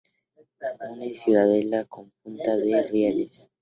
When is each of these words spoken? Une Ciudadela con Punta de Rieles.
Une 0.87 1.13
Ciudadela 1.13 1.85
con 1.85 2.11
Punta 2.23 2.57
de 2.57 2.81
Rieles. 2.89 3.51